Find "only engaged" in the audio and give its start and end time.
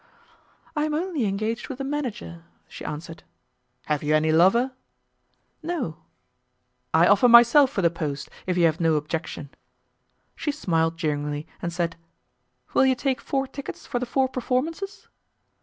0.95-1.69